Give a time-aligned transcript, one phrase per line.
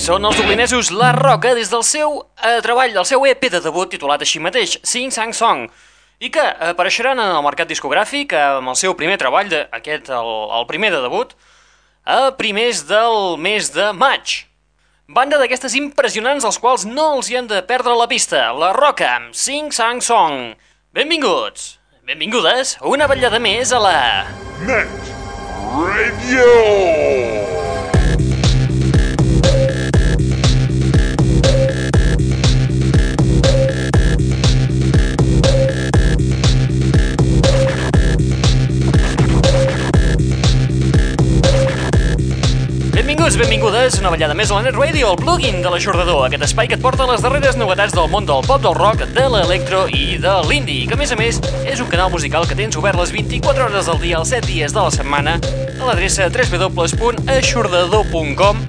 [0.00, 3.90] Són els dublinesos La Roca des del seu eh, treball, del seu EP de debut
[3.92, 5.66] titulat així mateix, Sing Sang Song,
[6.24, 10.32] i que apareixeran en el mercat discogràfic amb el seu primer treball, de, aquest, el,
[10.56, 11.36] el primer de debut,
[12.08, 14.38] a primers del mes de maig.
[15.04, 19.12] Banda d'aquestes impressionants als quals no els hi han de perdre la pista, La Roca
[19.18, 20.54] amb Sing Sang Song.
[20.96, 21.74] Benvinguts,
[22.08, 23.96] benvingudes, una vetllada més a la...
[24.64, 25.16] Net
[25.76, 27.59] Radio!
[43.40, 46.76] Benvingudes, una ballada més a la Net Radio, el plugin de l'aixordador, aquest espai que
[46.76, 50.44] et porta les darreres novetats del món del pop, del rock, de l'electro i de
[50.44, 53.64] l'indie, que a més a més és un canal musical que tens obert les 24
[53.64, 58.60] hores del dia, els 7 dies de la setmana, a l'adreça www.aixordador.com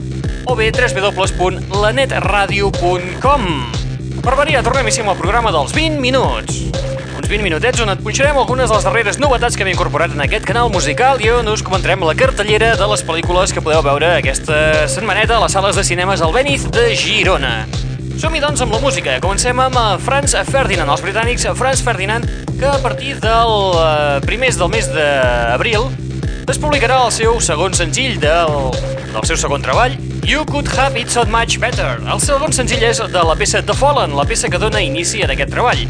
[0.48, 3.44] o bé www.lanetradio.com
[4.24, 6.91] Per variar, tornem així amb el programa dels 20 minuts.
[7.32, 10.20] Uns 20 minutets on et punxarem algunes de les darreres novetats que hem incorporat en
[10.20, 14.10] aquest canal musical i on us comentarem la cartellera de les pel·lícules que podeu veure
[14.18, 14.58] aquesta
[14.92, 17.54] setmaneta a les sales de cinemes al Benith de Girona.
[18.20, 19.16] Som-hi doncs amb la música.
[19.24, 22.28] Comencem amb eh, Franz Ferdinand, els britànics Franz Ferdinand,
[22.60, 25.88] que a partir del eh, primers del mes d'abril
[26.52, 28.76] es publicarà el seu segon senzill del,
[29.16, 29.96] del seu segon treball,
[30.28, 31.96] You Could Have It So Much Better.
[32.04, 35.32] El segon senzill és de la peça The Fallen, la peça que dona inici a
[35.32, 35.88] aquest treball.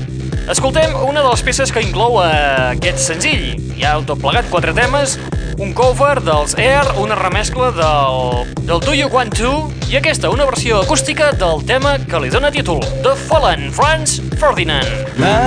[0.50, 2.30] Escoltem una de les peces que inclou eh,
[2.74, 3.54] aquest senzill.
[3.78, 5.18] Hi ha tot plegat quatre temes,
[5.62, 10.48] un cover dels Air, una remescla del, del Do You Want To i aquesta, una
[10.50, 15.16] versió acústica del tema que li dona títol, The Fallen, Franz Ferdinand.
[15.22, 15.38] La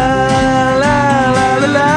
[0.78, 0.96] la
[1.34, 1.94] la la la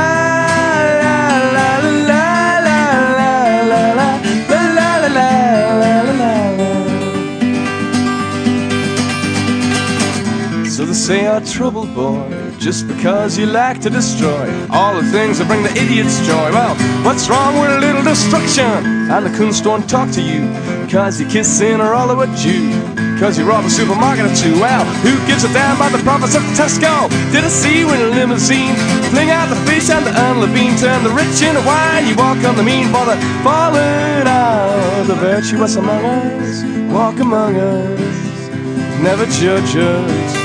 [10.78, 15.38] So say you're a troubled boy just because you like to destroy all the things
[15.38, 16.50] that bring the idiot's joy.
[16.52, 16.76] Well,
[17.06, 18.66] what's wrong with a little destruction?
[19.10, 20.50] And the coons don't talk to you
[20.86, 22.74] because you're kissing a all about you.
[23.20, 24.54] Cause you rob a supermarket or two.
[24.62, 27.10] Well, who gives a damn about the profits of the Tesco?
[27.32, 28.76] Did I see you in a limousine?
[29.10, 30.78] Fling out the fish and the unlevine.
[30.78, 32.06] Turn the rich into wine.
[32.08, 35.08] You walk on the mean for the fallen out.
[35.08, 36.64] The virtuous among us
[36.94, 38.50] walk among us.
[39.02, 40.37] Never judge us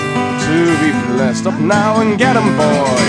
[0.53, 1.47] to be blessed.
[1.47, 3.01] Up now and get 'em, boy.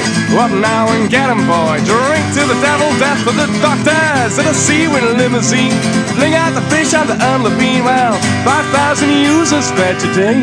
[0.44, 1.76] Up now and get 'em, boy.
[1.92, 4.34] Drink to the devil, death for the doctors.
[4.40, 5.78] In a sea a limousine.
[6.16, 7.84] Fling out the fish and the unlevine.
[7.90, 10.42] Well, 5,000 users fed today.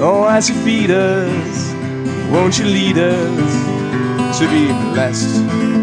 [0.00, 1.56] Oh, as you feed us,
[2.32, 3.52] won't you lead us
[4.38, 5.75] to be blessed?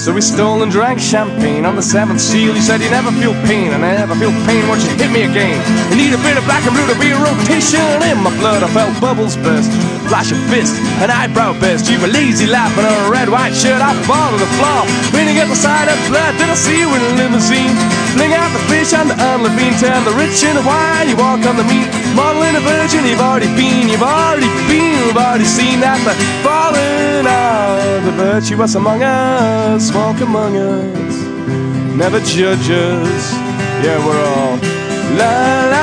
[0.00, 2.54] So we stole and drank champagne on the seventh seal.
[2.54, 5.28] He said, You never feel pain, and I never feel pain once you hit me
[5.28, 5.60] again.
[5.92, 8.64] I need a bit of black and blue to be a rotation in my blood.
[8.64, 9.68] I felt bubbles burst,
[10.08, 11.92] flash of fist, an eyebrow burst.
[11.92, 13.84] You a lazy laugh and a red white shirt.
[13.84, 14.88] I fall to the floor.
[15.12, 17.69] Leaning at the side of blood, did I see you in a limousine?
[18.92, 21.08] Out the fish and the rich turn the wine.
[21.08, 23.06] You walk on the meat, modeling a virgin.
[23.06, 28.74] You've already been, you've already been, you've already seen that the falling out, the virtuous
[28.74, 31.14] among us walk among us,
[31.94, 33.32] never judge us.
[33.84, 34.58] Yeah, we're all
[35.16, 35.79] la la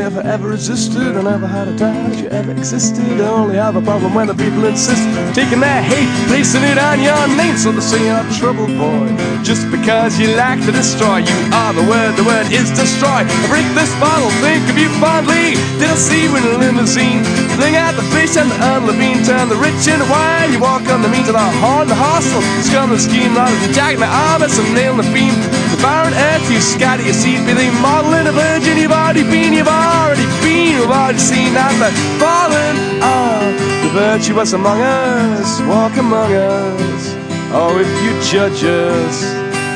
[0.00, 1.16] if I ever resisted.
[1.16, 3.04] I never had a doubt you ever existed.
[3.20, 5.04] I only have a problem when the people insist
[5.34, 7.56] taking that hate, placing it on your name.
[7.56, 9.12] So they say you're trouble boy.
[9.44, 12.16] Just because you like to destroy, you are the word.
[12.16, 13.24] The word is destroy.
[13.28, 15.56] I break this bottle, think of you fondly.
[15.76, 17.24] Did I see you in a limousine?
[17.60, 19.20] Fling out the fish and the unlevine.
[19.24, 20.52] Turn the rich into wine.
[20.52, 22.40] You walk on the means of the horn, the hostel.
[22.70, 25.34] Scum the scheme, lot of jack in the arm, and some nail in the beam.
[25.74, 28.78] The barren earth, you scatter your seed, be the model in a virgin.
[28.78, 31.90] You've already been you've already been, you've already seen that the
[32.22, 33.50] fallen are
[33.82, 37.02] the virtuous among us, walk among us.
[37.50, 39.22] Oh, if you judge us,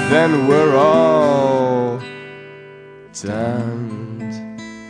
[0.09, 2.01] then we're all
[3.13, 4.14] damned.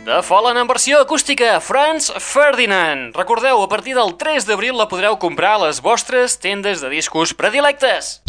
[0.05, 3.15] The Fallen en versió acústica, Franz Ferdinand.
[3.15, 7.33] Recordeu, a partir del 3 d'abril la podreu comprar a les vostres tendes de discos
[7.33, 8.21] predilectes.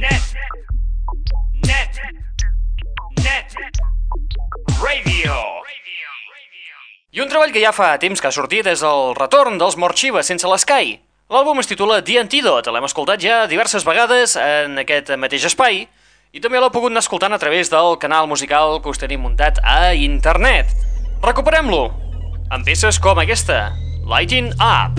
[0.00, 0.30] Net.
[1.68, 2.00] Net.
[3.20, 3.52] Net.
[4.80, 5.36] Radio.
[7.12, 10.22] I un treball que ja fa temps que ha sortit és el retorn dels Morxiva
[10.24, 10.96] sense l'Sky.
[11.28, 15.84] L'àlbum es titula The Antidote, l'hem escoltat ja diverses vegades en aquest mateix espai
[16.32, 19.60] i també l'heu pogut anar escoltant a través del canal musical que us tenim muntat
[19.60, 20.72] a internet.
[21.22, 21.84] Recuperem-lo
[22.50, 23.70] amb peces com aquesta,
[24.10, 24.98] Lighting Up.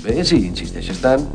[0.00, 1.26] Eh, Bé, si insisteixes tant...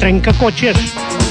[0.00, 1.29] trenca cotxes.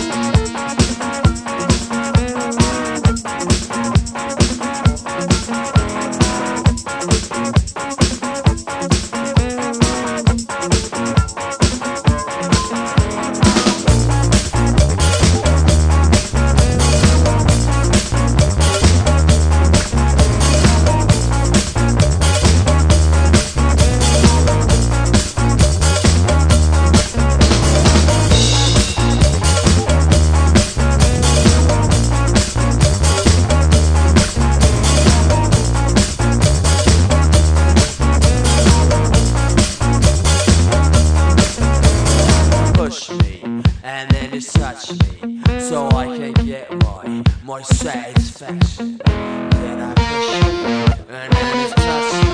[43.89, 48.99] and then it touch me, so I can get my my satisfaction.
[49.03, 52.23] Then I push it, and then it touch.
[52.23, 52.28] me.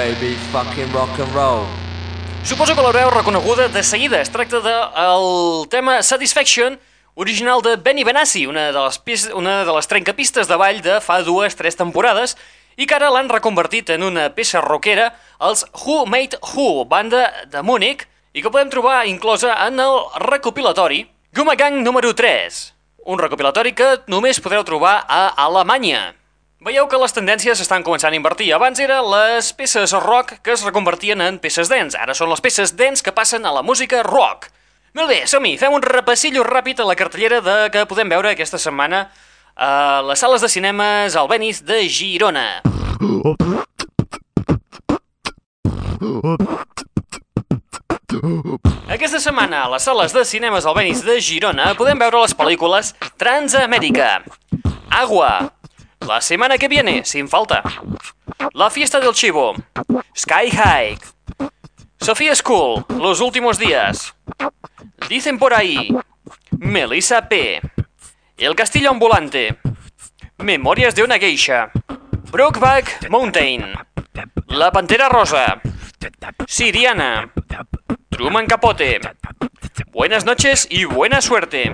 [0.00, 1.66] baby, fucking rock and roll.
[2.42, 4.22] Suposo que l'haureu reconeguda de seguida.
[4.22, 5.26] Es tracta del
[5.64, 6.78] de tema Satisfaction,
[7.14, 11.02] original de Benny Benassi, una de les, pis, una de les trencapistes de ball de
[11.04, 12.32] fa dues, tres temporades,
[12.80, 17.60] i que ara l'han reconvertit en una peça rockera els Who Made Who, banda de
[17.60, 21.02] Múnich, i que podem trobar inclosa en el recopilatori
[21.36, 22.62] Gumagang número 3,
[23.04, 26.19] un recopilatori que només podreu trobar a Alemanya.
[26.60, 28.50] Veieu que les tendències estan començant a invertir.
[28.52, 31.96] Abans eren les peces rock que es reconvertien en peces dance.
[31.96, 34.50] Ara són les peces dance que passen a la música rock.
[34.92, 35.54] Molt bé, som-hi.
[35.56, 39.06] Fem un repassillo ràpid a la cartellera de que podem veure aquesta setmana
[39.56, 42.60] a les sales de cinemes Albéniz de Girona.
[48.90, 54.10] Aquesta setmana a les sales de cinemes Albéniz de Girona podem veure les pel·lícules Transamèrica,
[54.90, 55.54] Agua,
[56.10, 57.62] La semana que viene, sin falta,
[58.52, 59.54] La fiesta del chivo,
[60.12, 61.06] Sky Hike,
[62.00, 64.16] Sofía School, Los últimos días,
[65.08, 65.88] Dicen por ahí,
[66.58, 67.60] Melissa P,
[68.36, 69.56] El castillo ambulante,
[70.38, 71.70] Memorias de una geisha,
[72.32, 73.72] Brokeback Mountain,
[74.48, 75.62] La pantera rosa,
[76.48, 77.32] Siriana,
[78.08, 79.00] Truman Capote,
[79.92, 81.72] Buenas noches y buena suerte,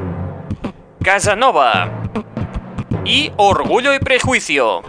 [1.03, 2.03] Casanova
[3.07, 4.83] y Orgullo y Prejuicio.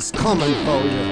[0.00, 1.04] It's coming for you.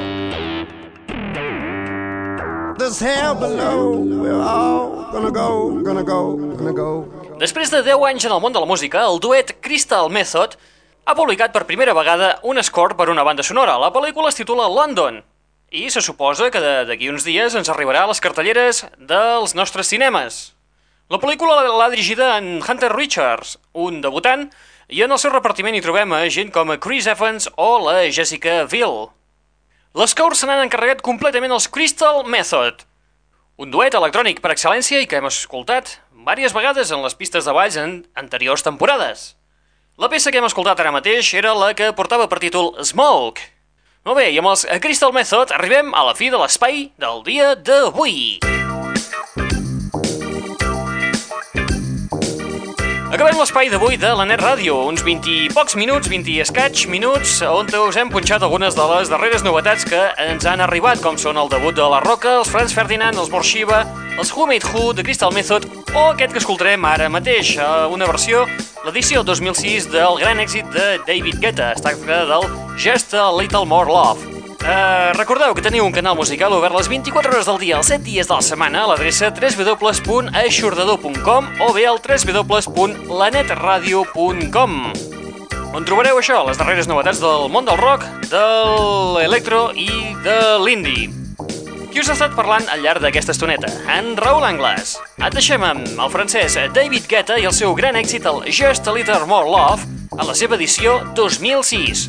[2.79, 7.05] this hell below, we're all gonna go, gonna go, gonna go.
[7.39, 10.57] Després de 10 anys en el món de la música, el duet Crystal Method
[11.05, 13.77] ha publicat per primera vegada un score per una banda sonora.
[13.77, 15.21] La pel·lícula es titula London
[15.69, 20.41] i se suposa que d'aquí uns dies ens arribarà a les cartelleres dels nostres cinemes.
[21.13, 24.49] La pel·lícula l'ha dirigida en Hunter Richards, un debutant,
[24.89, 28.07] i en el seu repartiment hi trobem a gent com a Chris Evans o la
[28.09, 29.11] Jessica Biel.
[29.99, 32.87] Les scores se n'han encarregat completament els Crystal Method,
[33.61, 37.53] un duet electrònic per excel·lència i que hem escoltat diverses vegades en les pistes de
[37.53, 39.35] balls en anteriors temporades.
[39.99, 43.43] La peça que hem escoltat ara mateix era la que portava per títol Smoke.
[44.07, 47.53] Molt bé, i amb els Crystal Method arribem a la fi de l'espai del dia
[47.57, 48.39] d'avui.
[53.09, 56.83] Acabem l'espai d'avui de la Net Ràdio, uns 20 i pocs minuts, 20 i escaig
[56.93, 61.17] minuts, on us hem punxat algunes de les darreres novetats que ens han arribat, com
[61.17, 63.81] són el debut de la Roca, els Franz Ferdinand, els Morshiva,
[64.21, 65.65] els Who Made Who, de Crystal Method,
[65.97, 68.45] o aquest que escoltarem ara mateix, eh, una versió,
[68.85, 72.45] l'edició 2006 del gran èxit de David Guetta, es tracta del
[72.77, 74.38] Just a Little More Love.
[74.69, 78.05] Uh, recordeu que teniu un canal musical obert les 24 hores del dia, els 7
[78.05, 84.93] dies de la setmana, a l'adreça www.aixordador.com o bé al www.lanetradio.com
[85.73, 88.45] on trobareu això, les darreres novetats del món del rock, de
[89.17, 89.89] l'electro i
[90.25, 91.09] de l'indie.
[91.89, 93.69] Qui us ha estat parlant al llarg d'aquesta estoneta?
[93.89, 94.99] En Raül Angles.
[95.17, 98.93] Et deixem amb el francès David Guetta i el seu gran èxit, el Just a
[98.97, 99.83] Little More Love,
[100.19, 102.09] a la seva edició 2006.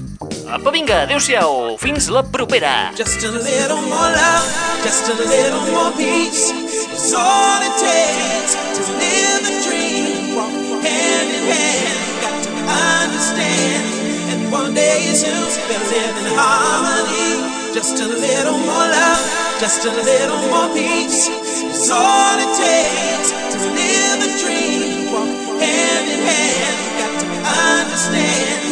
[0.49, 2.89] Apa, vinga, adeu-siau, fins la propera.
[2.97, 4.49] Just a little more love,
[4.81, 6.49] just a little more peace.
[6.89, 10.33] It's all it takes to live the dream.
[10.33, 10.49] Walk
[10.81, 13.85] hand in hand, got to understand.
[14.33, 15.37] And one day soon
[15.69, 17.45] we'll live in harmony.
[17.69, 19.21] Just a little more love,
[19.61, 21.29] just a little more peace.
[21.29, 25.13] It's all it takes to live the dream.
[25.13, 25.29] Walk
[25.61, 28.68] hand in hand, got to understand.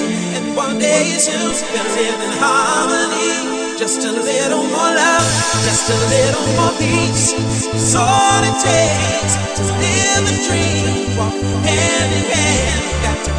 [0.57, 3.77] One day soon we'll live in harmony.
[3.77, 5.29] Just a little more love,
[5.61, 7.37] just a little more peace.
[7.77, 11.13] It's all it takes to live the dream.
[11.13, 13.33] Walk hand in hand, got to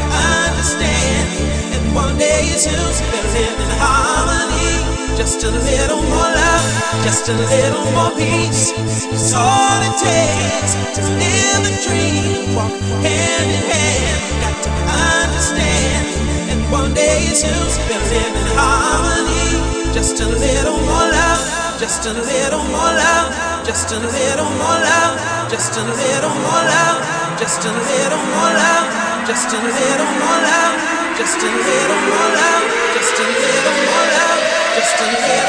[0.47, 1.27] understand.
[1.75, 4.79] And one day soon we'll live in harmony.
[5.19, 6.71] Just a little more love,
[7.03, 8.71] just a little more peace.
[9.11, 12.55] It's all it takes to live the dream.
[12.55, 12.71] Walk
[13.03, 14.71] hand in hand, got to
[15.19, 16.18] understand.
[16.71, 17.49] One day soon
[17.89, 19.57] we'll live in harmony.
[19.91, 21.41] Just a little more love,
[21.81, 23.33] just a little more love,
[23.65, 25.17] just a little more love,
[25.49, 27.01] just a little more love,
[27.41, 28.87] just a little more love,
[29.25, 30.77] just a little more love,
[31.17, 34.39] just a little more love, just a little more love,
[34.77, 35.48] just a little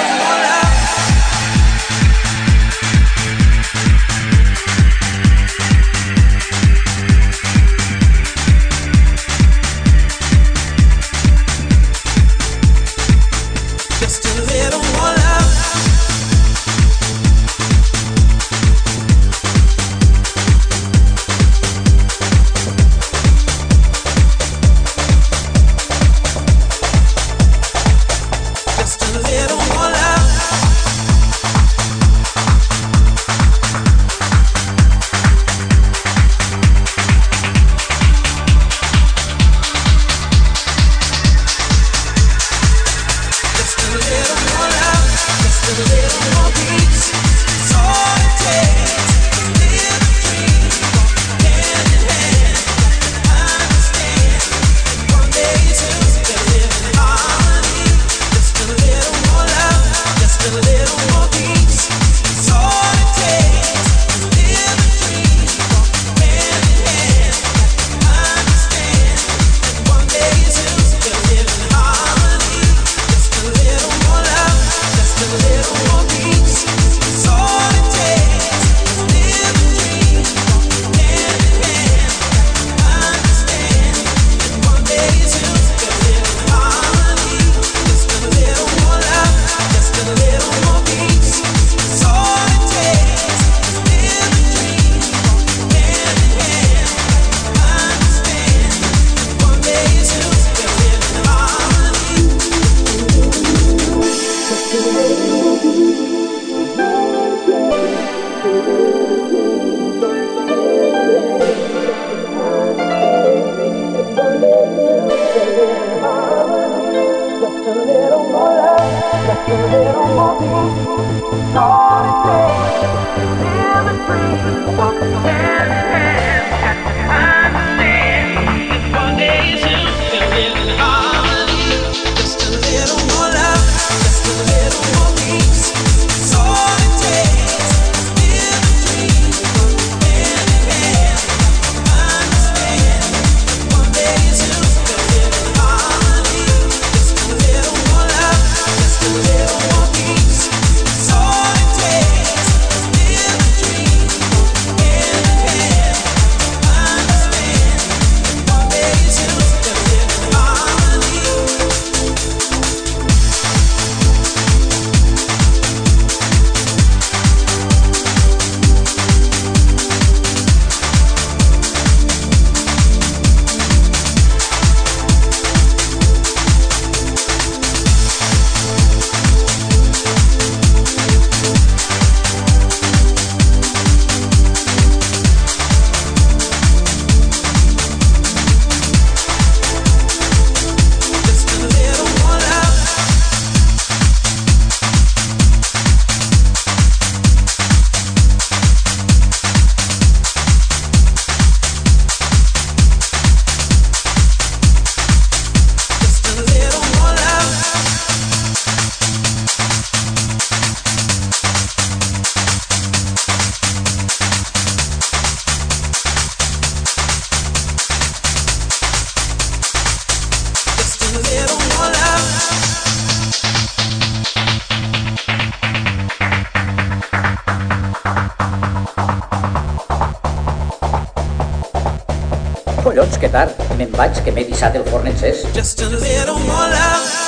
[234.00, 235.44] vaig, que m'he dissat el forn encès.
[235.56, 237.18] Just a little more love.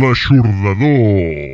[0.00, 1.45] l'aixordador.